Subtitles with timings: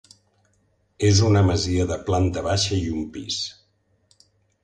[1.09, 3.37] És una masia de planta baixa i un pis.